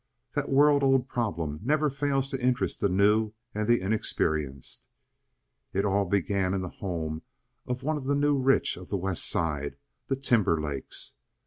[0.33, 4.87] That world old problem never fails to interest the new and the inexperienced.
[5.73, 7.21] It all began in the home
[7.67, 11.13] of one of the new rich of the West Side—the Timberlakes.